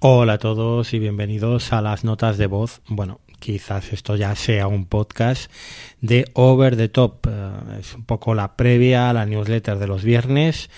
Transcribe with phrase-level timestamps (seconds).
[0.00, 2.82] Hola a todos y bienvenidos a las notas de voz.
[2.86, 5.50] Bueno, quizás esto ya sea un podcast
[6.00, 7.26] de Over the Top.
[7.28, 10.70] Eh, es un poco la previa a la newsletter de los viernes.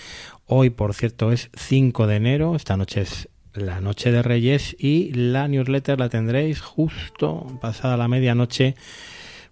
[0.47, 2.55] Hoy, por cierto, es 5 de enero.
[2.55, 8.07] Esta noche es la noche de Reyes y la newsletter la tendréis justo pasada la
[8.07, 8.73] medianoche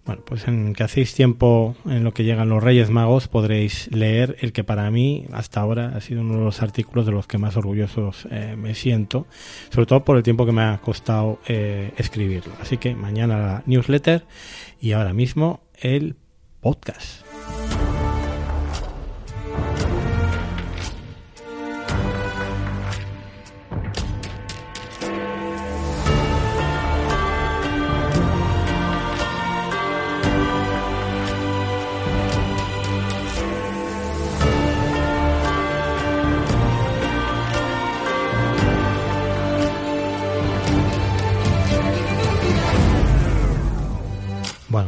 [0.04, 4.36] bueno, pues en que hacéis tiempo en lo que llegan los Reyes Magos podréis leer
[4.40, 7.38] el que para mí hasta ahora ha sido uno de los artículos de los que
[7.38, 9.26] más orgullosos eh, me siento,
[9.70, 12.52] sobre todo por el tiempo que me ha costado eh, escribirlo.
[12.60, 14.24] Así que mañana la newsletter
[14.80, 16.16] y ahora mismo el
[16.60, 17.29] podcast.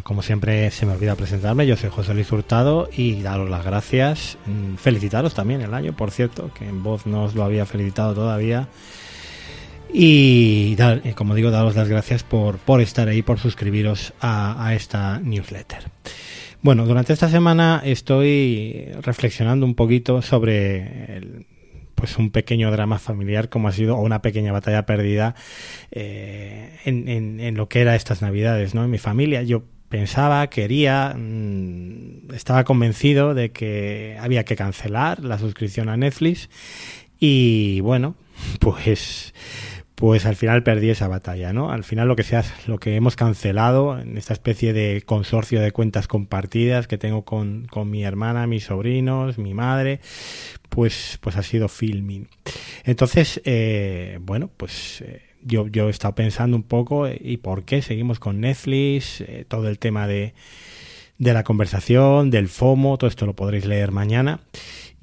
[0.03, 4.39] Como siempre se me olvida presentarme, yo soy José Luis Hurtado y daros las gracias,
[4.47, 8.15] mm, felicitaros también el año, por cierto, que en voz no os lo había felicitado
[8.15, 8.69] todavía.
[9.93, 15.21] Y eh, como digo, daros las gracias por, por estar ahí, por suscribiros a, esta
[15.21, 15.85] newsletter.
[16.63, 21.45] Bueno, durante esta semana estoy reflexionando un poquito sobre
[21.95, 25.37] pues un pequeño drama familiar como ha sido o una pequeña batalla perdida
[25.93, 31.15] eh, en, en, lo que era estas navidades no en mi familia yo pensaba, quería,
[31.15, 36.49] mm, estaba convencido de que había que cancelar la suscripción a Netflix
[37.21, 38.17] y bueno,
[38.61, 39.35] pues
[39.95, 41.71] pues al final perdí esa batalla, ¿no?
[41.71, 45.73] Al final lo que sea, lo que hemos cancelado en esta especie de consorcio de
[45.73, 50.01] cuentas compartidas que tengo con, con mi hermana, mis sobrinos, mi madre,
[50.71, 52.29] pues, pues ha sido filming.
[52.85, 57.65] Entonces, eh, bueno, pues eh, yo, yo he estado pensando un poco eh, y por
[57.65, 60.35] qué seguimos con Netflix, eh, todo el tema de,
[61.19, 64.41] de la conversación, del FOMO, todo esto lo podréis leer mañana.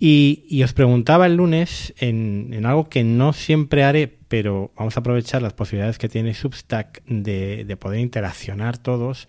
[0.01, 4.95] Y, y os preguntaba el lunes en, en, algo que no siempre haré, pero vamos
[4.95, 9.27] a aprovechar las posibilidades que tiene Substack de, de poder interaccionar todos.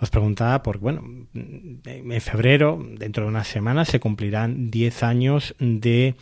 [0.00, 1.04] Os preguntaba por, bueno,
[1.34, 6.16] en febrero, dentro de unas semanas, se cumplirán 10 años de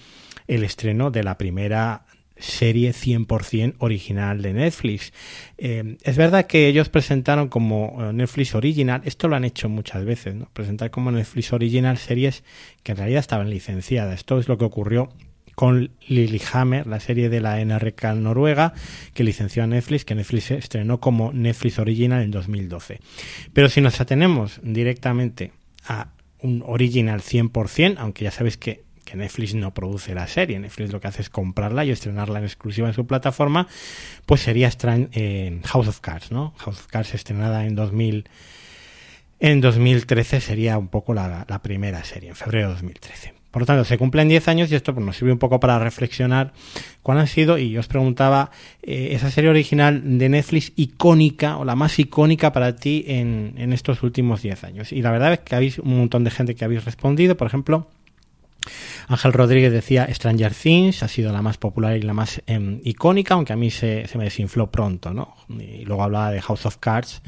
[0.46, 2.04] el estreno de la primera
[2.38, 5.12] serie 100% original de Netflix.
[5.58, 10.04] Eh, es verdad que ellos presentaron como eh, Netflix Original, esto lo han hecho muchas
[10.04, 10.48] veces, ¿no?
[10.52, 12.44] presentar como Netflix Original series
[12.82, 14.14] que en realidad estaban licenciadas.
[14.14, 15.08] Esto es lo que ocurrió
[15.54, 18.75] con Lilyhammer, la serie de la NRK noruega
[19.14, 23.00] que licenció a Netflix, que Netflix estrenó como Netflix Original en 2012.
[23.54, 25.52] Pero si nos atenemos directamente
[25.86, 30.93] a un original 100%, aunque ya sabéis que que Netflix no produce la serie, Netflix
[30.93, 33.69] lo que hace es comprarla y estrenarla en exclusiva en su plataforma,
[34.27, 34.71] pues sería
[35.12, 36.53] eh, House of Cards, ¿no?
[36.59, 38.28] House of Cards estrenada en 2000
[39.39, 43.34] en 2013 sería un poco la, primera serie, en febrero de 2013.
[43.50, 45.78] Por lo tanto, se cumplen 10 años y esto pues, nos sirve un poco para
[45.78, 46.53] reflexionar
[47.03, 48.50] cuál han sido, y yo os preguntaba,
[48.83, 53.73] eh, esa serie original de Netflix icónica o la más icónica para ti en, en
[53.73, 54.93] estos últimos 10 años.
[54.93, 57.88] Y la verdad es que habéis un montón de gente que habéis respondido, por ejemplo,
[59.09, 63.34] Ángel Rodríguez decía Stranger Things ha sido la más popular y la más em, icónica,
[63.34, 65.34] aunque a mí se, se, me desinfló pronto, ¿no?
[65.49, 67.22] Y luego hablaba de House of Cards,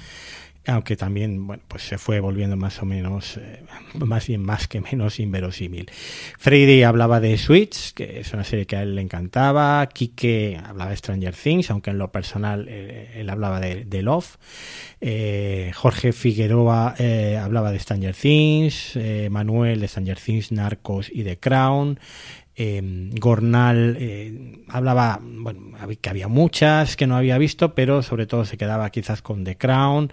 [0.68, 3.62] aunque también bueno pues se fue volviendo más o menos eh,
[3.94, 5.90] más bien más que menos inverosímil.
[6.38, 9.86] Freddy hablaba de Switch que es una serie que a él le encantaba.
[9.86, 14.36] Kike hablaba de Stranger Things aunque en lo personal eh, él hablaba de, Love.
[15.00, 16.94] Eh, Jorge Figueroa
[17.42, 18.98] hablaba de Stranger Things.
[19.30, 21.98] Manuel de Stranger Things Narcos y The Crown
[22.60, 22.82] eh,
[23.20, 25.60] Gornal eh, hablaba, bueno,
[26.00, 29.56] que había muchas que no había visto, pero sobre todo se quedaba quizás con The
[29.56, 30.12] Crown,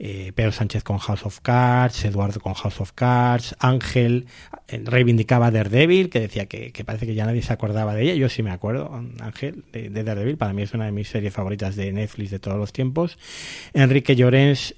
[0.00, 4.26] eh, Pedro Sánchez con House of Cards, Eduardo con House of Cards, Ángel
[4.66, 8.28] eh, reivindicaba Daredevil, que decía que, parece que ya nadie se acordaba de ella, yo
[8.28, 11.76] sí me acuerdo, Ángel, de, de, Daredevil, para mí es una de mis series favoritas
[11.76, 13.18] de Netflix de todos los tiempos.
[13.72, 14.74] Enrique Llorens,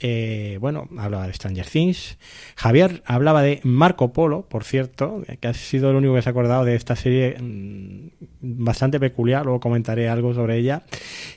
[0.61, 2.19] bueno, hablaba de Stranger Things.
[2.57, 6.33] Javier hablaba de Marco Polo, por cierto, que ha sido el único que se ha
[6.33, 8.09] acordado de esta serie serie mm,
[8.41, 10.83] bastante peculiar, luego comentaré algo sobre ella.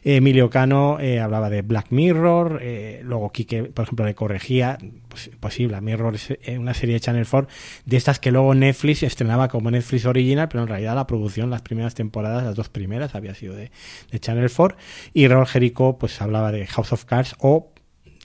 [0.04, 5.30] Emilio Cano eh, hablaba de Black Mirror, eh, luego Quique, por ejemplo, le corregía, pues,
[5.40, 7.48] pues Black Mirror es eh, una serie de Channel 4,
[7.86, 11.62] de estas que luego Netflix estrenaba como Netflix original, pero en realidad la producción, las
[11.62, 13.72] primeras temporadas, las dos primeras, había sido de,
[14.12, 14.76] de Channel 4,
[15.14, 17.74] y Raúl Jerico pues hablaba de House of Cards o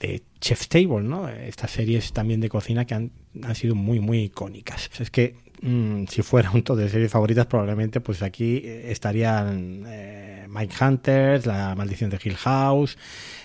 [0.01, 1.29] de Chef's Table, ¿no?
[1.29, 3.11] Estas series también de cocina que han
[3.43, 4.89] han sido muy, muy icónicas.
[4.99, 10.47] Es que mm, si fuera un top de series favoritas, probablemente pues aquí estarían eh,
[10.49, 12.97] Mike Hunters, La Maldición de Hill House,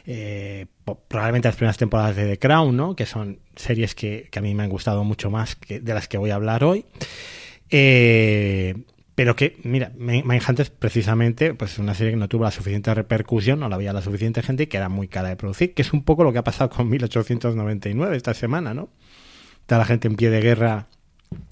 [0.07, 0.67] eh,
[1.09, 2.97] probablemente las primeras temporadas de The Crown, ¿no?
[2.97, 6.09] que son series que, que, a mí me han gustado mucho más que de las
[6.09, 6.85] que voy a hablar hoy.
[7.71, 8.75] Eh,
[9.21, 13.61] pero que, mira, Mindhunters precisamente, pues es una serie que no tuvo la suficiente repercusión,
[13.61, 15.93] no la había la suficiente gente y que era muy cara de producir, que es
[15.93, 18.89] un poco lo que ha pasado con 1899 esta semana, ¿no?
[19.71, 20.89] Está la gente en pie de guerra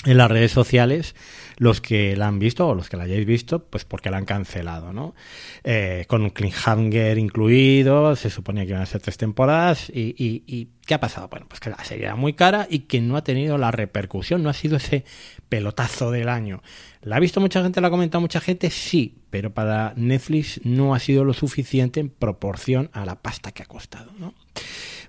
[0.04, 1.14] en las redes sociales
[1.56, 4.24] los que la han visto o los que la hayáis visto, pues porque la han
[4.24, 5.14] cancelado, ¿no?
[5.62, 10.68] Eh, con un cliffhanger incluido, se suponía que iban a ser tres temporadas y, y,
[10.84, 11.28] ¿qué ha pasado?
[11.28, 14.42] Bueno, pues que la serie era muy cara y que no ha tenido la repercusión,
[14.42, 15.04] no ha sido ese
[15.48, 16.60] pelotazo del año.
[17.02, 17.80] ¿La ha visto mucha gente?
[17.80, 18.70] ¿La ha comentado mucha gente?
[18.70, 23.62] Sí, pero para Netflix no ha sido lo suficiente en proporción a la pasta que
[23.62, 24.34] ha costado, ¿no?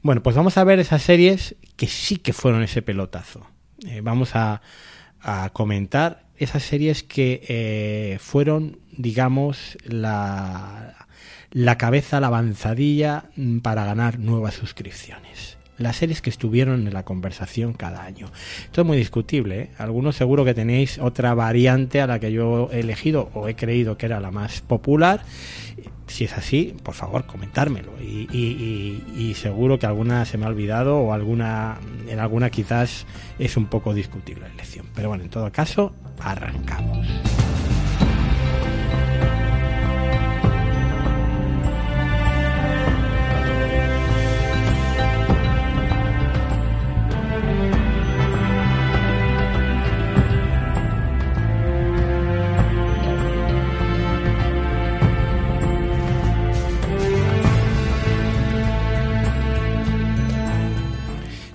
[0.01, 3.46] Bueno, pues vamos a ver esas series que sí que fueron ese pelotazo.
[3.86, 4.62] Eh, vamos a,
[5.51, 11.07] comentar esas series que eh, fueron, digamos, la,
[11.51, 17.04] la cabeza, la avanzadilla mm, para ganar nuevas suscripciones las series que estuvieron en la
[17.04, 18.28] conversación cada año.
[18.66, 19.62] Esto es muy discutible.
[19.62, 19.69] ¿eh?
[19.78, 23.98] Algunos seguro que tenéis otra variante a la que yo he elegido o he creído
[23.98, 25.22] que era la más popular.
[26.09, 27.91] Si es así, por favor, comentármelo.
[28.01, 31.77] Y, seguro que alguna se me ha olvidado o alguna
[32.09, 33.06] en alguna quizás
[33.38, 34.88] es un poco discutible la elección.
[34.95, 37.07] Pero bueno, en todo caso, arrancamos.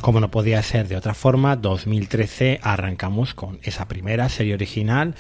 [0.05, 5.15] Como no podía ser de otra forma, 2013 arrancamos con esa primera serie original,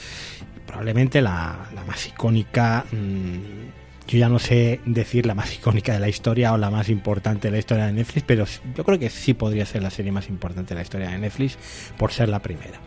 [0.67, 6.11] probablemente la, más icónica, mm, yo ya no sé decir la más icónica de la
[6.11, 8.45] historia o la más importante de la historia de Netflix, pero
[8.77, 11.57] yo creo que sí podría ser la serie más importante de la historia de Netflix
[11.97, 12.79] por ser la primera.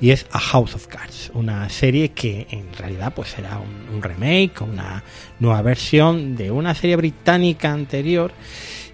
[0.00, 4.02] Y es A House of Cards, una serie que en realidad pues será un, un
[4.02, 5.04] remake, una
[5.38, 8.32] nueva versión de una serie británica anterior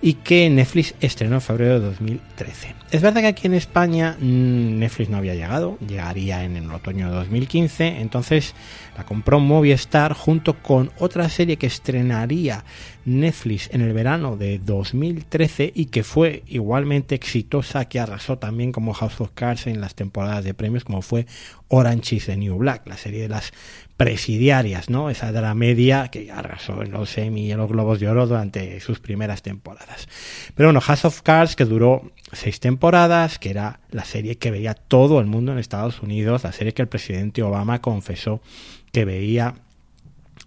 [0.03, 2.75] y que Netflix estrenó en febrero de 2013.
[2.91, 7.11] Es verdad que aquí en España mm, Netflix no había llegado, llegaría en el otoño
[7.11, 8.55] de 2015, entonces
[8.97, 12.65] la compró Movistar junto con otra serie que estrenaría
[13.05, 18.95] Netflix en el verano de 2013 y que fue igualmente exitosa, que arrasó también como
[18.95, 21.27] House of Cards en las temporadas de premios, como fue
[21.69, 23.53] Orange is the New Black, la serie de las
[24.01, 25.11] presidiarias, ¿no?
[25.11, 28.81] Esa la media que arrasó en los Emmy y en los Globos de Oro durante
[28.81, 30.09] sus primeras temporadas.
[30.55, 34.73] Pero bueno, House of Cards, que duró seis temporadas, que era la serie que veía
[34.73, 38.41] todo el mundo en Estados Unidos, la serie que el presidente Obama confesó
[38.91, 39.57] que veía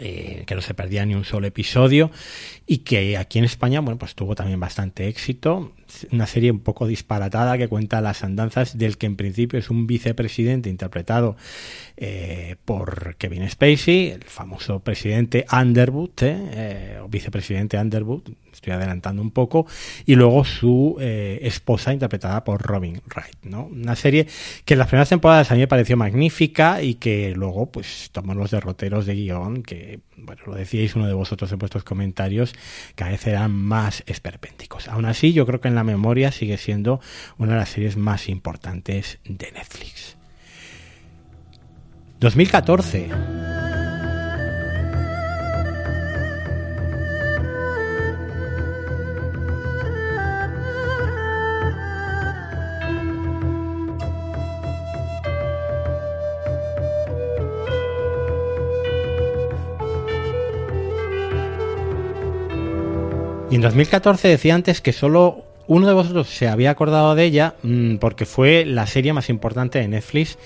[0.06, 2.12] eh, que no se perdía ni un solo episodio
[2.68, 5.72] y que aquí en España, bueno, pues tuvo también bastante éxito.
[6.12, 9.88] Una serie un poco disparatada que cuenta las andanzas del que en principio es un
[9.88, 11.38] vicepresidente interpretado
[11.96, 18.24] eh, por Kevin Spacey, el famoso presidente Underwood, eh, o vicepresidente Underwood,
[18.54, 19.66] estoy adelantando un poco,
[20.06, 23.66] y luego su eh, esposa interpretada por Robin Wright, ¿no?
[23.66, 24.28] Una serie
[24.66, 28.34] que en las primeras temporadas a mí me pareció magnífica y que luego pues tomó
[28.34, 32.54] los derroteros de guion que, bueno, lo decíais uno de vosotros en vuestros comentarios,
[32.96, 34.88] cada vez eran más esperpénticos.
[34.88, 37.00] Aún así, yo creo que en la memoria sigue siendo
[37.38, 40.18] una de las series más importantes de Netflix.
[42.20, 43.63] 2014.
[63.50, 67.56] Y en 2014 decía antes que solo uno de vosotros se había acordado de ella
[67.64, 70.38] mm, porque fue la serie más importante de Netflix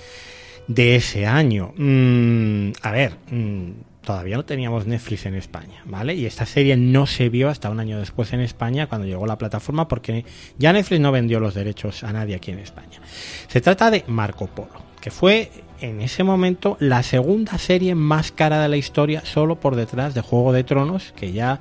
[0.67, 1.73] de ese año.
[1.77, 3.71] Mm, a ver, mm,
[4.07, 6.15] todavía no teníamos Netflix en España, ¿vale?
[6.15, 9.37] Y esta serie no se vio hasta un año después en España cuando llegó la
[9.37, 10.25] plataforma porque
[10.57, 12.99] ya Netflix no vendió los derechos a nadie aquí en España.
[13.47, 15.51] Se trata de Marco Polo, que fue
[15.81, 20.21] en ese momento la segunda serie más cara de la historia, solo por detrás de
[20.21, 21.59] Juego de Tronos, que ya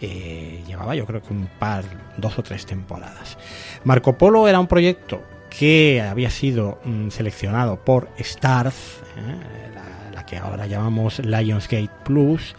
[0.00, 1.84] eh, llevaba yo creo que un par,
[2.16, 3.36] dos o tres temporadas.
[3.84, 10.36] Marco Polo era un proyecto que había sido mm, seleccionado por Starz, eh, la, que
[10.36, 12.54] ahora llamamos Lionsgate Plus,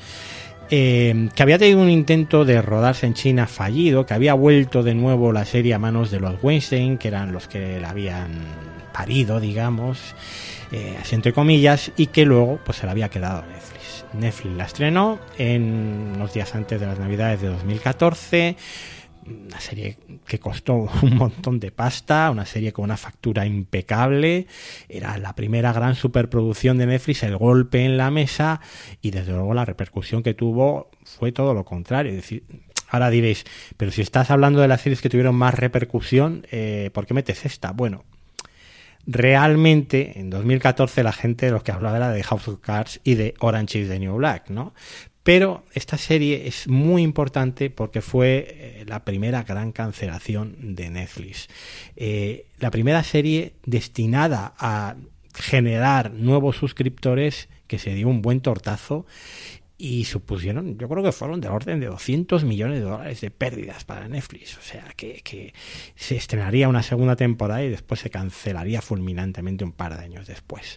[0.72, 4.96] eh, que había tenido un intento de rodarse en China fallido, que había vuelto de
[4.96, 8.30] nuevo la serie a manos de los Weinstein, que eran los que la habían
[8.92, 10.16] parido, digamos,
[11.12, 13.79] entre comillas, y que luego pues se la había quedado Netflix.
[14.14, 18.56] Netflix la estrenó en unos días antes de las Navidades de 2014
[19.30, 24.48] una serie que costó un montón de pasta, una serie con una factura impecable,
[24.88, 28.62] era la primera gran superproducción de Netflix, el golpe en la mesa
[29.02, 32.12] y desde luego la repercusión que tuvo fue todo lo contrario.
[32.12, 32.44] Es decir,
[32.90, 33.46] ahora diréis,
[33.78, 37.46] pero si estás hablando de las series que tuvieron más repercusión, eh, ¿por qué metes
[37.46, 37.72] esta?
[37.72, 38.06] Bueno,
[39.12, 43.16] realmente en 2014 la gente de los que hablaba era de House of Cards y
[43.16, 44.74] de Orange is the New Black, ¿no?
[45.24, 51.48] Pero esta serie es muy importante porque fue eh, la primera gran cancelación de Netflix.
[51.96, 54.96] Eh, la primera serie destinada a
[55.34, 59.06] generar nuevos suscriptores que se dio un buen tortazo
[59.82, 63.86] y supusieron, yo creo que fueron del orden de 200 millones de dólares de pérdidas
[63.86, 64.58] para Netflix.
[64.58, 65.54] O sea, que,
[65.96, 70.76] se estrenaría una segunda temporada y después se cancelaría fulminantemente un par de años después.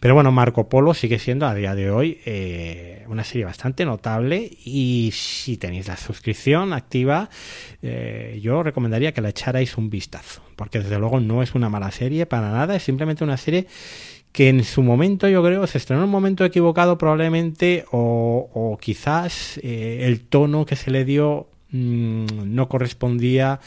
[0.00, 4.50] Pero bueno, Marco Polo sigue siendo a día de hoy eh, una serie bastante notable
[4.64, 7.28] y si tenéis la suscripción activa,
[7.82, 11.90] eh, yo recomendaría que la echarais un vistazo, porque desde luego no es una mala
[11.90, 13.66] serie para nada, es simplemente una serie
[14.32, 19.58] que en su momento yo creo se estrenó en un momento equivocado probablemente o, quizás
[19.62, 23.60] eh, el tono que se le dio mm, no correspondía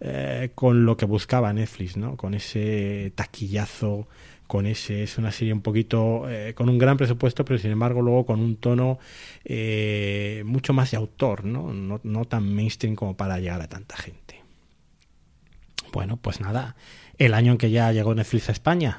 [0.00, 2.16] eh, con lo que buscaba Netflix, ¿no?
[2.16, 4.08] Con ese taquillazo,
[4.46, 8.02] con ese es una serie un poquito eh, con un gran presupuesto, pero sin embargo
[8.02, 8.98] luego con un tono
[10.44, 11.72] mucho más de autor, ¿no?
[11.72, 12.00] ¿no?
[12.02, 14.42] No tan mainstream como para llegar a tanta gente.
[15.92, 16.74] Bueno, pues nada,
[17.18, 18.98] el año en que ya llegó Netflix a España,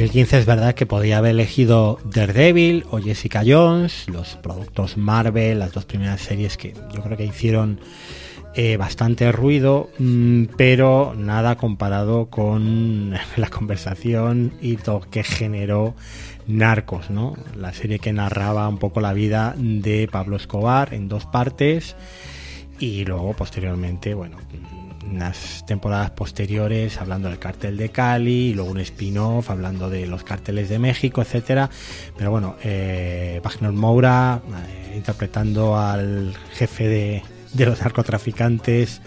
[0.00, 5.72] 2015 es verdad que podía haber elegido Daredevil o Jessica Jones, los productos Marvel, las
[5.72, 7.80] dos primeras series que yo creo que hicieron
[8.54, 15.94] eh, bastante ruido, mm, pero nada comparado con la conversación y lo que generó
[16.46, 17.36] Narcos, ¿no?
[17.54, 21.94] La serie que narraba un poco la vida de Pablo Escobar en dos partes
[22.78, 24.38] y luego posteriormente, bueno,
[25.10, 30.24] unas temporadas posteriores hablando del cartel de Cali y luego un spin-off hablando de los
[30.24, 31.70] carteles de México, etcétera.
[32.16, 39.00] Pero bueno, eh, Wagner Moura eh, interpretando al jefe de, de los narcotraficantes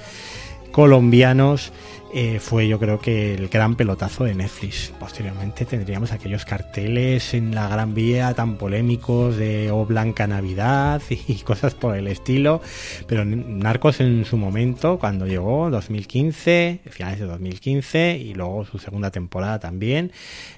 [0.71, 1.71] colombianos
[2.15, 4.93] eh, fue yo creo que el gran pelotazo de Netflix.
[4.99, 11.35] Posteriormente tendríamos aquellos carteles en la Gran Vía tan polémicos de O Blanca Navidad y
[11.39, 12.61] cosas por el estilo.
[13.07, 19.09] Pero Narcos en su momento, cuando llegó, 2015, finales de 2015, y luego su segunda
[19.09, 20.11] temporada también,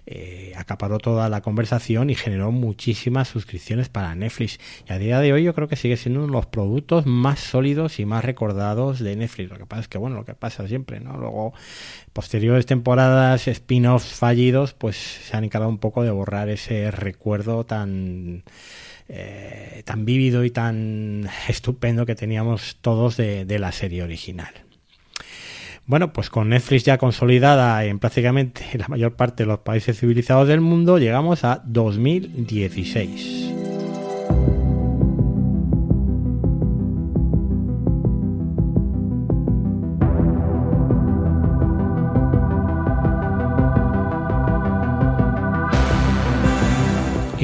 [0.05, 4.59] eh, acaparó toda la conversación y generó muchísimas suscripciones para Netflix.
[4.89, 7.39] Y a día de hoy yo creo que sigue siendo uno de los productos más
[7.39, 9.49] sólidos y más recordados de Netflix.
[9.49, 11.15] Lo que pasa es que, bueno, lo que pasa siempre, ¿no?
[12.13, 18.43] Posteriores temporadas, spin-offs fallidos, pues se han encargado un poco de borrar ese recuerdo tan,
[19.09, 24.65] eh, tan vívido y tan estupendo que teníamos todos de la serie original.
[25.87, 30.47] Bueno, pues con Netflix ya consolidada en prácticamente la mayor parte de los países civilizados
[30.47, 33.51] del mundo, llegamos a 2016.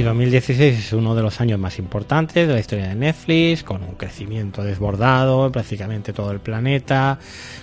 [0.01, 3.83] Y 2016 es uno de los años más importantes de la historia de Netflix, con
[3.83, 7.19] un crecimiento desbordado en prácticamente todo el planeta,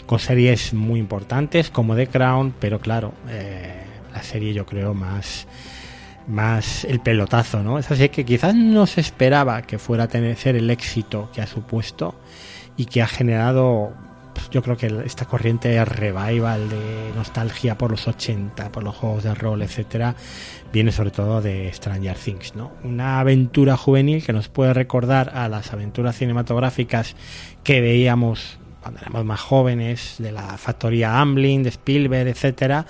[0.06, 5.48] con series muy importantes como The Crown, pero claro, eh, la serie yo creo más
[6.28, 7.76] más el pelotazo, ¿no?
[7.76, 11.42] Es así que quizás no se esperaba que fuera a tener ser el éxito que
[11.42, 12.14] ha supuesto
[12.76, 13.94] y que ha generado
[14.50, 19.24] yo creo que esta corriente de revival, de nostalgia por los 80, por los juegos
[19.24, 20.14] de rol, etcétera,
[20.72, 22.72] viene sobre todo de Stranger Things, ¿no?
[22.84, 27.16] Una aventura juvenil que nos puede recordar a las aventuras cinematográficas
[27.64, 32.86] que veíamos cuando éramos más jóvenes, de la factoría Amblin, de Spielberg, etcétera,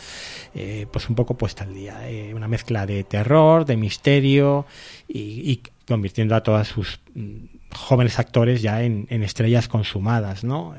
[0.54, 1.98] eh, pues un poco puesta al día.
[2.34, 4.66] una mezcla de terror, de misterio
[5.08, 10.74] y, convirtiendo a todas sus mm, jóvenes actores ya en, estrellas consumadas, ¿no?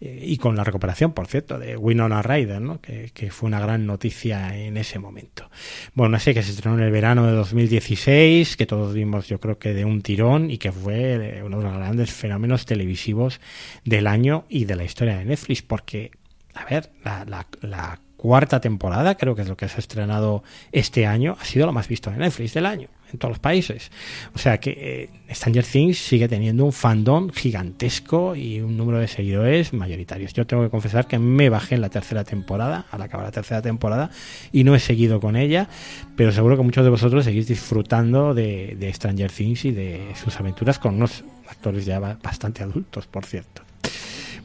[0.00, 2.80] Y con la recuperación, por cierto, de Winona Ryder, ¿no?
[2.80, 5.50] que, fue una gran noticia en ese momento.
[5.94, 9.58] Bueno, serie que se estrenó en el verano de 2016, que todos vimos yo creo
[9.58, 13.40] que de un tirón y que fue uno de los grandes fenómenos televisivos
[13.84, 16.12] del año y de la historia de Netflix, porque,
[16.54, 20.42] a ver, la, la cuarta temporada, creo que es lo que se ha estrenado
[20.72, 23.90] este año, ha sido lo más visto de Netflix del año en todos los países.
[24.34, 29.08] O sea que eh, Stranger Things sigue teniendo un fandom gigantesco y un número de
[29.08, 30.32] seguidores mayoritarios.
[30.32, 33.62] Yo tengo que confesar que me bajé en la tercera temporada, al acabar la tercera
[33.62, 34.10] temporada,
[34.52, 35.68] y no he seguido con ella,
[36.16, 40.78] pero seguro que muchos de vosotros seguís disfrutando de, Stranger Things y de sus aventuras
[40.78, 43.62] con unos actores ya bastante adultos, por cierto.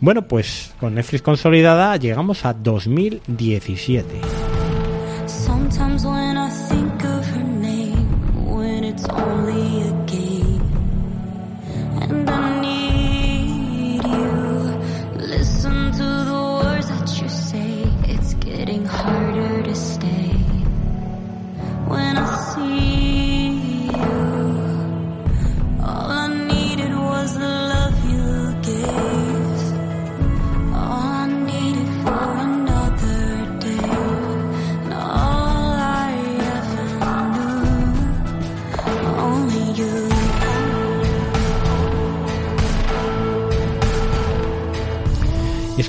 [0.02, 4.06] Bueno, pues con Netflix consolidada llegamos a 2017.
[5.26, 6.06] es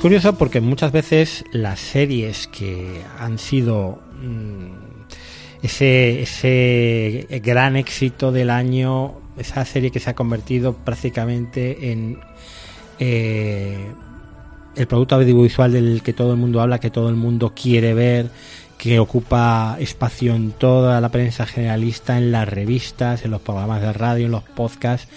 [0.07, 8.51] curioso porque muchas veces las series que han sido mm, ese, ese gran éxito del
[8.51, 12.21] año, esa serie que se ha convertido prácticamente en
[13.01, 13.85] eh,
[14.77, 18.31] el producto audiovisual del que todo el mundo habla, que todo el mundo quiere ver,
[18.79, 23.93] que ocupa espacio en toda la prensa generalista, en las revistas, en los programas de
[23.93, 25.09] radio, en los podcasts.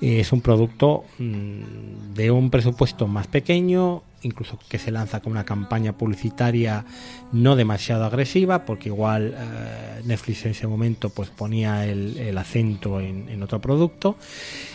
[0.00, 5.44] Es un producto mm, de un presupuesto más pequeño, incluso que se lanza con una
[5.44, 6.84] campaña publicitaria
[7.32, 13.42] no demasiado agresiva, porque igual eh, Netflix en ese momento pues ponía el, acento en,
[13.42, 14.16] otro producto.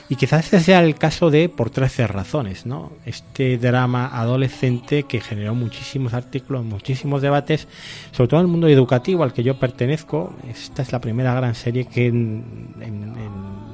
[0.10, 2.91] Y quizás ese sea el caso de por 13 razones, ¿no?
[3.06, 7.67] Este drama adolescente que generó muchísimos artículos, muchísimos debates,
[8.12, 10.34] sobre todo en el mundo educativo al que yo pertenezco.
[10.49, 12.43] Esta es la primera gran serie que en,
[12.82, 13.15] en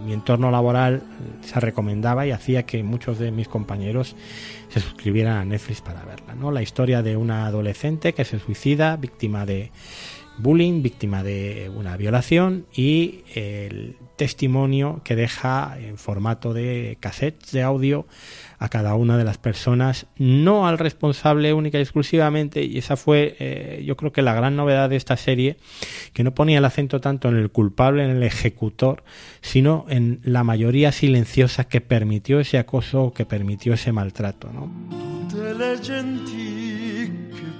[0.05, 1.03] mi entorno laboral
[1.41, 4.15] se recomendaba y hacía que muchos de mis compañeros
[4.69, 6.35] se suscribieran a Netflix para verla.
[6.35, 6.51] ¿no?
[6.51, 9.71] La historia de una adolescente que se suicida, víctima de
[10.41, 17.63] bullying, víctima de una violación y el testimonio que deja en formato de cassettes de
[17.63, 18.05] audio
[18.59, 23.35] a cada una de las personas, no al responsable única y exclusivamente, y esa fue
[23.39, 25.57] eh, yo creo que la gran novedad de esta serie,
[26.13, 29.03] que no ponía el acento tanto en el culpable, en el ejecutor,
[29.41, 34.51] sino en la mayoría silenciosa que permitió ese acoso, que permitió ese maltrato.
[34.53, 34.71] ¿no?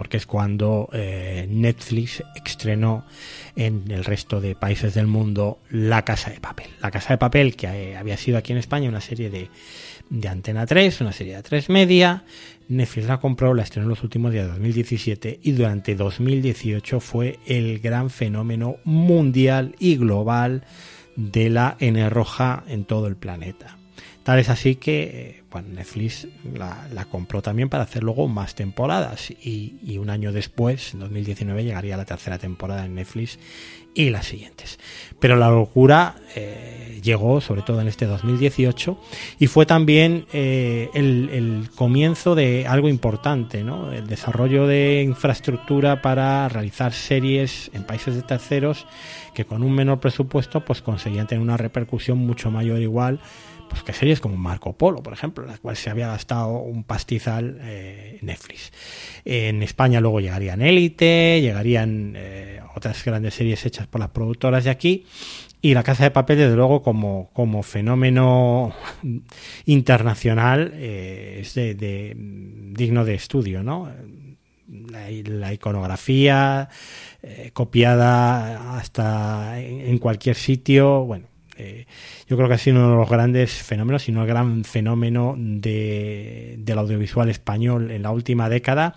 [0.00, 3.04] porque es cuando eh, Netflix estrenó
[3.54, 6.68] en el resto de países del mundo La Casa de Papel.
[6.80, 9.50] La Casa de Papel, que eh, había sido aquí en España una serie de,
[10.08, 12.24] de Antena 3, una serie de 3 media.
[12.68, 17.38] Netflix la compró, la estrenó en los últimos días de 2017 y durante 2018 fue
[17.46, 20.64] el gran fenómeno mundial y global
[21.14, 23.76] de la N roja en todo el planeta.
[24.22, 29.98] Tal es así que bueno, Netflix la, compró también para hacer luego más temporadas y,
[29.98, 33.38] un año después, en 2019, llegaría la tercera temporada en Netflix
[33.92, 34.78] y las siguientes.
[35.18, 38.98] Pero la locura eh, llegó sobre todo en este 2018
[39.40, 43.92] y fue también eh, el, el, comienzo de algo importante, ¿no?
[43.92, 48.86] el desarrollo de infraestructura para realizar series en países de terceros
[49.34, 53.20] que con un menor presupuesto pues conseguían tener una repercusión mucho mayor igual
[53.70, 56.82] pues que series como Marco Polo, por ejemplo, en las cuales se había gastado un
[56.82, 58.72] pastizal eh, Netflix.
[59.24, 64.70] En España luego llegarían Élite, llegarían eh, otras grandes series hechas por las productoras de
[64.70, 65.06] aquí,
[65.62, 68.74] y La Casa de Papel, desde luego, como, como fenómeno
[69.66, 73.88] internacional, eh, es de, digno de estudio, ¿no?
[74.68, 76.68] la, iconografía
[77.52, 81.04] copiada hasta en, cualquier sitio.
[81.04, 81.26] Bueno,
[82.30, 85.34] yo creo que ha sido uno de los grandes fenómenos, si no el gran fenómeno
[85.36, 88.94] de, del audiovisual español en la última década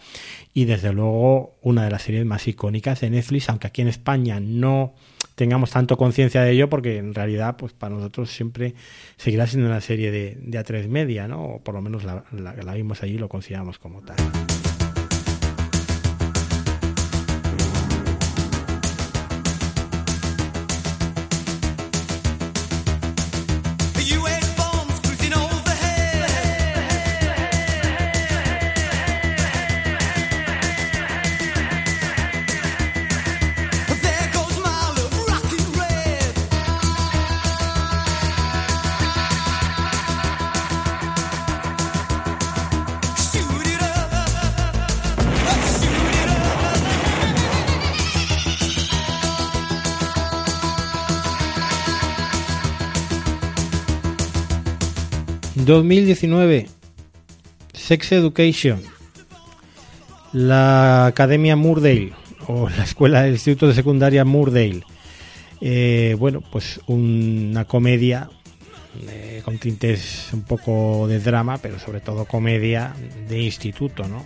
[0.54, 4.39] y desde luego una de las series más icónicas de Netflix, aunque aquí en España
[4.39, 4.93] no
[5.34, 8.76] tengamos tanto conciencia de ello porque en realidad pues para nosotros siempre
[9.17, 11.43] seguirá siendo una serie de, de A3 media, ¿no?
[11.43, 14.17] O por lo menos la, la, la vimos allí y lo consideramos como tal.
[55.74, 56.68] 2019,
[57.74, 58.80] Sex Education,
[60.32, 62.14] la Academia Moordale
[62.48, 64.84] o la Escuela del Instituto de Secundaria Moordale.
[65.62, 68.30] Eh, bueno, pues una comedia
[69.10, 72.94] eh, con tintes un poco de drama, pero sobre todo comedia
[73.28, 74.24] de instituto, ¿no?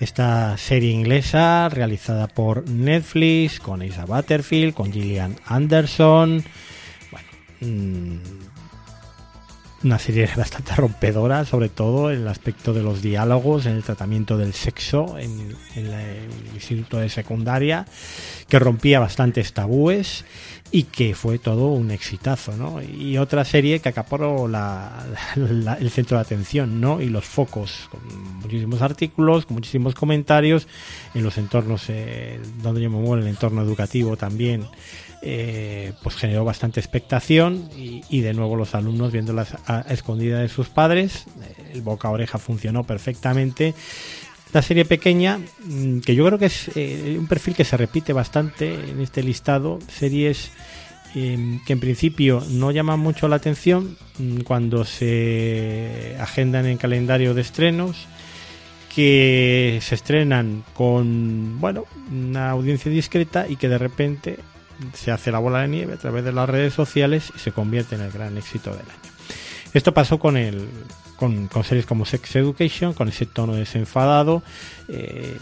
[0.00, 6.42] Esta serie inglesa realizada por Netflix con Isa Butterfield, con Gillian Anderson.
[7.10, 7.28] Bueno,
[7.60, 8.53] mm,
[9.84, 14.36] una serie bastante rompedora, sobre todo en el aspecto de los diálogos, en el tratamiento
[14.36, 17.86] del sexo en, el instituto de secundaria,
[18.48, 20.24] que rompía bastantes tabúes
[20.70, 22.82] y que fue todo un exitazo, ¿no?
[22.82, 27.00] Y otra serie que acaparó el centro de atención, ¿no?
[27.00, 28.00] Y los focos, con
[28.40, 30.66] muchísimos artículos, con muchísimos comentarios,
[31.14, 34.66] en los entornos eh, donde yo me muevo, en el entorno educativo también,
[35.26, 40.68] eh, pues generó bastante expectación y, de nuevo los alumnos viéndolas a, escondida de sus
[40.68, 41.24] padres.
[41.72, 43.74] El boca a oreja funcionó perfectamente.
[44.52, 48.12] La serie pequeña, mm, que yo creo que es eh, un perfil que se repite
[48.12, 50.50] bastante en este listado, series
[51.14, 57.32] em, que en principio no llaman mucho la atención mm, cuando se agendan en calendario
[57.32, 58.08] de estrenos
[58.94, 64.38] que se estrenan con bueno una audiencia discreta y que de repente
[64.92, 67.94] se hace la bola de nieve a través de las redes sociales y se convierte
[67.94, 69.14] en el gran éxito del año.
[69.72, 70.68] Esto pasó con el
[71.16, 74.42] con, series como Sex Education, con ese tono desenfadado,
[74.88, 75.36] eh,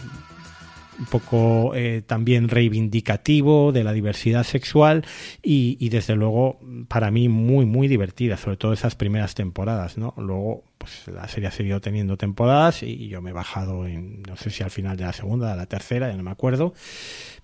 [0.99, 5.05] un poco eh, también reivindicativo de la diversidad sexual
[5.41, 10.13] y, desde luego para mí muy muy divertida, sobre todo esas primeras temporadas, ¿no?
[10.17, 14.37] Luego pues la serie ha seguido teniendo temporadas y yo me he bajado en no
[14.37, 16.73] sé si al final de la segunda, de la tercera, ya no me acuerdo,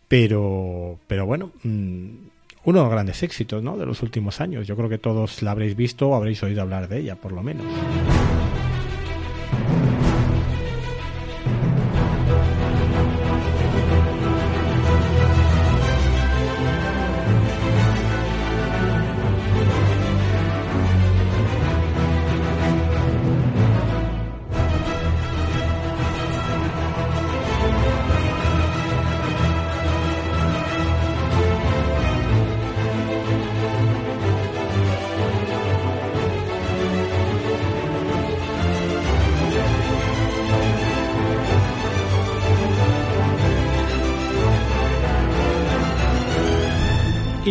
[0.10, 2.08] pero, pero bueno, mm,
[2.66, 3.78] uno de los grandes éxitos ¿no?
[3.78, 4.68] de los últimos años.
[4.68, 7.42] Yo creo que todos la habréis visto o habréis oído hablar de ella, por lo
[7.42, 7.66] menos.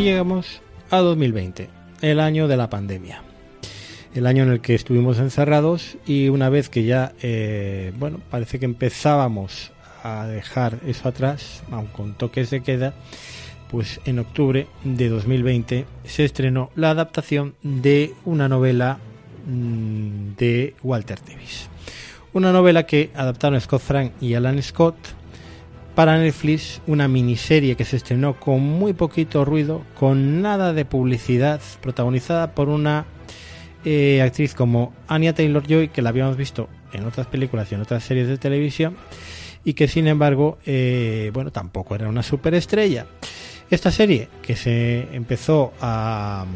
[0.09, 1.69] Llegamos a 2020,
[2.01, 3.21] el año de la pandemia.
[4.15, 8.59] El año en el que estuvimos encerrados y una vez que ya, eh, bueno, parece
[8.59, 9.71] que empezábamos
[10.03, 12.95] a dejar eso atrás, aun con toques de queda,
[13.71, 19.01] pues en octubre de 2020 se estrenó la adaptación de una novela
[19.47, 21.69] mm, de Walter Davis.
[22.33, 24.97] Una novela que adaptaron Scott Frank y Alan Scott
[25.99, 31.61] para Netflix una miniserie que se estrenó con muy poquito ruido, con nada de publicidad,
[31.83, 33.05] protagonizada por una
[33.85, 37.81] eh, actriz como Anya Taylor Joy, que la habíamos visto en otras películas y en
[37.81, 38.97] otras series de televisión,
[39.65, 43.07] y que sin embargo, eh, bueno, tampoco era una superestrella.
[43.69, 46.47] Esta serie que se empezó a,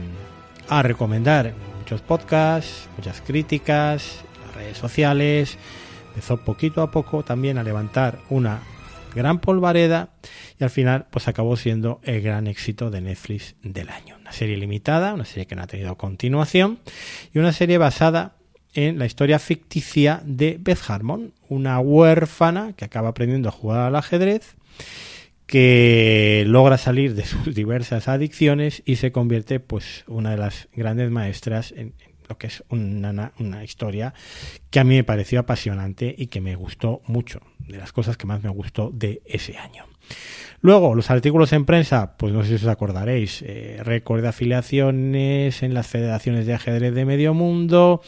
[0.82, 4.20] recomendar en muchos podcasts, muchas críticas,
[4.54, 5.58] redes sociales,
[6.10, 8.60] empezó poquito a poco también a levantar una
[9.14, 10.10] gran polvareda
[10.58, 14.16] y al final pues acabó siendo el gran éxito de Netflix del año.
[14.20, 16.78] Una serie limitada, una serie que no ha tenido continuación
[17.32, 18.36] y una serie basada
[18.74, 23.96] en la historia ficticia de Beth Harmon, una huérfana que acaba aprendiendo a jugar al
[23.96, 24.56] ajedrez,
[25.46, 31.10] que logra salir de sus diversas adicciones y se convierte pues una de las grandes
[31.10, 31.92] maestras en,
[32.28, 34.14] lo que es una, una, historia
[34.70, 38.26] que a mí me pareció apasionante y que me gustó mucho, de las cosas que
[38.26, 39.91] más me gustó de ese año.
[40.64, 45.60] Luego, los artículos en prensa, pues no sé si os acordaréis, eh, récord de afiliaciones
[45.64, 48.00] en las federaciones de ajedrez de medio mundo,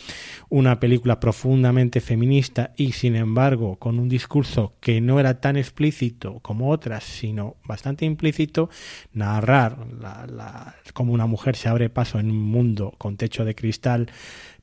[0.51, 6.39] una película profundamente feminista y sin embargo con un discurso que no era tan explícito
[6.43, 8.71] como otras, sino bastante implícito,
[9.13, 14.11] narrar la, cómo una mujer se abre paso en un mundo con techo de cristal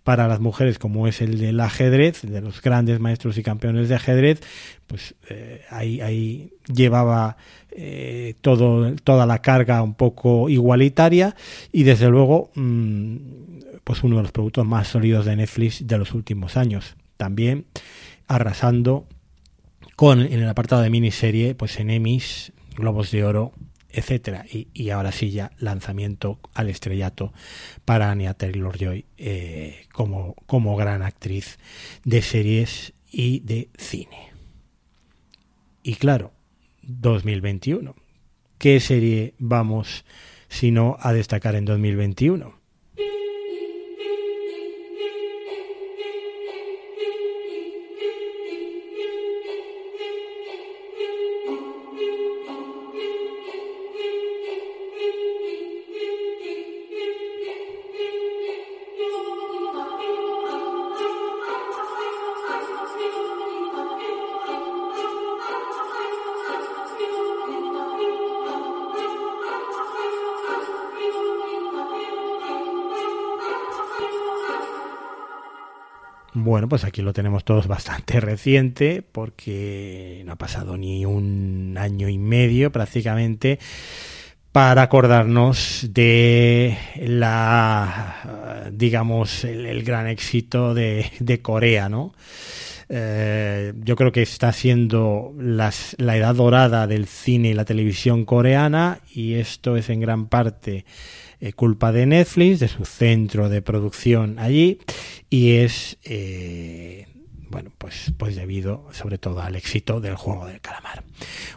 [0.04, 3.96] para las mujeres como es el del ajedrez, de los grandes maestros y campeones de
[3.96, 4.42] ajedrez,
[4.88, 7.38] pues eh, ahí, ahí llevaba
[7.72, 11.36] eh, todo, toda la carga un poco igualitaria
[11.72, 13.16] y desde luego mm,
[13.84, 16.96] pues uno de los productos más sólidos de Netflix de los últimos años.
[17.18, 17.66] También
[18.28, 19.06] arrasando
[19.96, 23.54] con en el apartado de miniserie pues en Emmys, Globos de Oro,
[23.94, 24.46] etcétera.
[24.50, 27.34] Y, ahora sí ya lanzamiento al estrellato
[27.86, 31.60] para Anya Taylor Joy eh, como, como gran actriz
[32.04, 34.32] de series y de cine.
[35.84, 36.32] Y claro
[36.84, 37.96] 2021
[38.58, 40.06] qué serie vamos
[40.50, 42.61] sino a destacar en 2021
[76.52, 82.10] Bueno, pues aquí lo tenemos todos bastante reciente porque no ha pasado ni un año
[82.10, 83.58] y medio prácticamente
[84.52, 92.14] para acordarnos de la, digamos, el, gran éxito de, Corea, ¿no?
[92.90, 95.72] Eh, yo creo que está siendo la
[96.18, 100.84] edad dorada del cine y la televisión coreana y esto es en gran parte
[101.44, 104.78] eh, culpa de Netflix, de su centro de producción allí,
[105.32, 107.08] y es, eh,
[107.50, 111.06] bueno, pues, pues debido sobre todo al éxito del juego del calamar.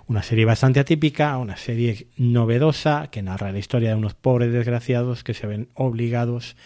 [0.07, 5.25] Una serie bastante atípica, una serie novedosa que narra la historia de unos pobres desgraciados
[5.25, 6.57] que se ven obligados,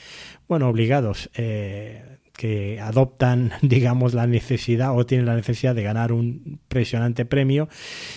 [0.49, 6.43] bueno, obligados, eh, que adoptan, digamos, la necesidad o tienen la necesidad de ganar un
[6.45, 7.71] impresionante premio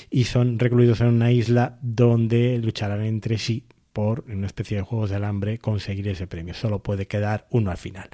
[0.10, 5.10] y son recluidos en una isla donde lucharán entre sí por una especie de juegos
[5.10, 6.54] de alambre conseguir ese premio.
[6.54, 8.10] Solo puede quedar uno al final.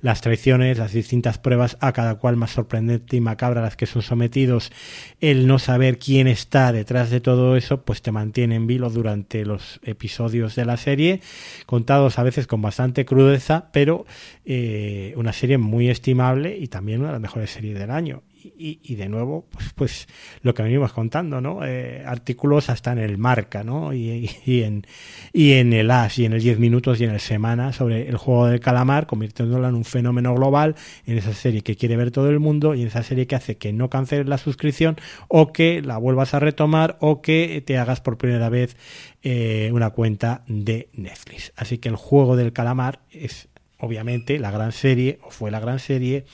[0.00, 4.02] Las traiciones, las distintas pruebas, a cada cual más sorprendente y macabra las que son
[4.02, 4.72] sometidos,
[5.20, 9.44] el no saber quién está detrás de todo eso, pues te mantiene en vilo durante
[9.44, 11.20] los episodios de la serie,
[11.66, 14.06] contados a veces con bastante crudeza, pero
[14.44, 18.94] eh, una serie muy estimable y también una de las mejores series del año y,
[18.94, 20.08] de nuevo, pues, pues
[20.42, 21.64] lo que venimos contando, ¿no?
[21.64, 23.92] Eh, artículos hasta en el Marca, ¿no?
[23.92, 24.86] Y, en,
[25.32, 28.16] y en el As, y en el 10 minutos y en el Semana sobre el
[28.16, 30.74] juego del calamar, convirtiéndolo en un fenómeno global,
[31.06, 33.56] en esa serie que quiere ver todo el mundo y en esa serie que hace
[33.56, 34.96] que no canceles la suscripción
[35.28, 38.76] o que la vuelvas a retomar o que te hagas por primera vez
[39.22, 41.52] eh, una cuenta de Netflix.
[41.56, 43.48] Así que el juego del calamar es
[43.80, 46.24] obviamente la gran serie, o fue la gran serie,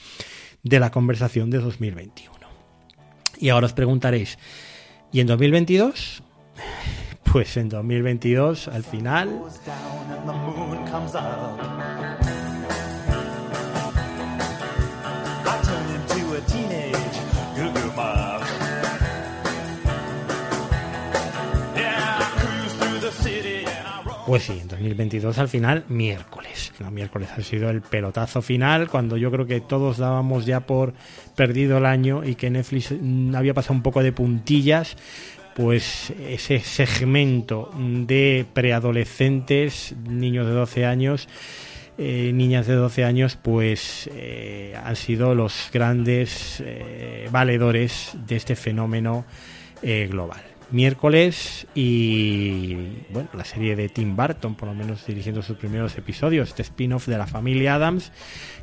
[0.67, 2.35] de la conversación de 2021.
[3.39, 4.37] Y ahora os preguntaréis,
[5.11, 6.23] ¿y en 2022?
[7.31, 9.41] Pues en 2022, al final...
[24.27, 26.73] Pues sí, en 2022 al final, miércoles.
[26.91, 30.93] Miércoles ha sido el pelotazo final, cuando yo creo que todos dábamos ya por
[31.37, 34.97] perdido el año y que Netflix mm, había pasado un poco de puntillas.
[35.55, 41.29] Pues ese segmento de preadolescentes, niños de 12 años,
[41.97, 48.57] eh, niñas de 12 años, pues eh, han sido los grandes eh, valedores de este
[48.57, 49.23] fenómeno
[49.81, 52.75] global miércoles y
[53.09, 57.07] bueno, la serie de Tim Burton, por lo menos dirigiendo sus primeros episodios, este spin-off
[57.07, 58.11] de la familia Adams,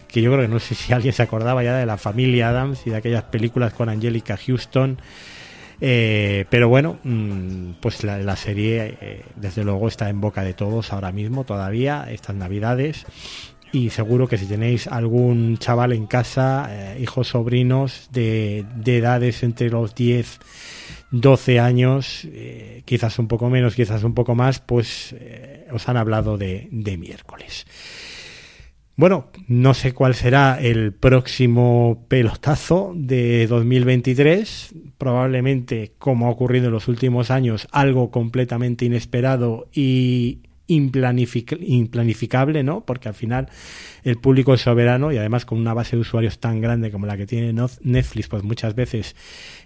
[0.09, 2.87] que yo creo que no sé si alguien se acordaba ya de la familia Adams
[2.87, 4.99] y de aquellas películas con Angelica Houston.
[5.81, 10.93] Eh, pero bueno, mm, pues la, serie eh, desde luego está en boca de todos
[10.93, 13.07] ahora mismo todavía, estas navidades.
[13.73, 19.69] y seguro que si tenéis algún chaval en casa, eh, hijos, sobrinos de, edades entre
[19.69, 20.39] los 10
[21.21, 25.97] 12 años, eh, quizás un poco menos, quizás un poco más, pues eh, os han
[25.97, 27.67] hablado de, de, miércoles.
[28.97, 34.75] Bueno, no sé cuál será el próximo pelotazo de 2023.
[34.99, 42.85] Probablemente, como ha ocurrido en los últimos años, algo completamente inesperado y implanificable, ¿no?
[42.85, 43.49] Porque al final
[44.03, 47.17] el público es soberano y además con una base de usuarios tan grande como la
[47.17, 49.15] que tiene Netflix, pues muchas veces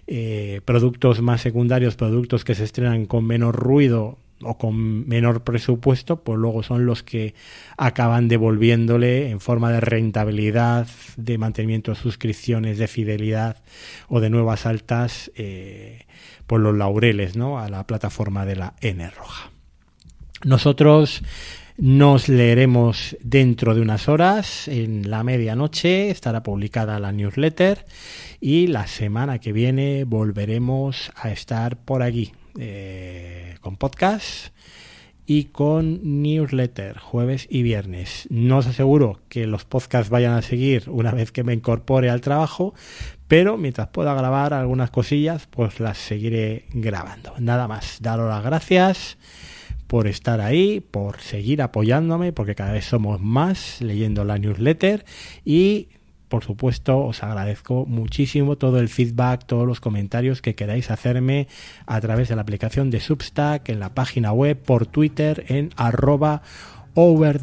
[0.07, 6.23] eh, productos más secundarios, productos que se estrenan con menos ruido o con menor presupuesto,
[6.23, 7.33] pues luego son los que
[7.77, 13.61] acaban devolviéndole en forma de rentabilidad, de mantenimiento de suscripciones, de fidelidad
[14.07, 16.05] o de nuevas altas, eh,
[16.47, 17.59] por los laureles, ¿no?
[17.59, 19.51] A la plataforma de la N roja.
[20.43, 21.21] Nosotros
[21.77, 27.85] nos leeremos dentro de unas horas, en la medianoche estará publicada la newsletter
[28.39, 34.53] y la semana que viene volveremos a estar por aquí eh, con podcast
[35.25, 38.27] y con newsletter jueves y viernes.
[38.29, 42.21] No os aseguro que los podcasts vayan a seguir una vez que me incorpore al
[42.21, 42.73] trabajo,
[43.27, 47.35] pero mientras pueda grabar algunas cosillas, pues las seguiré grabando.
[47.39, 49.17] Nada más, daros las gracias
[49.89, 55.03] por estar ahí, por seguir apoyándome, porque cada vez somos más leyendo la newsletter
[55.43, 55.87] y
[56.27, 61.47] por supuesto os agradezco muchísimo todo el feedback, todos los comentarios que queráis hacerme
[61.87, 66.43] a través de la aplicación de Substack, en la página web, por Twitter, en arroba
[66.93, 67.41] over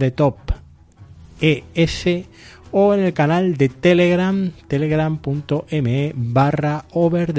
[1.40, 2.06] es
[2.70, 7.34] o en el canal de Telegram, telegram.me barra over.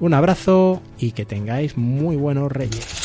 [0.00, 2.99] Un abrazo y que tengáis muy buenos reyes.